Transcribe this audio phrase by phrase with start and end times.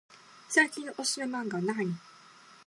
[0.49, 1.93] 最近のおすすめマンガはなに？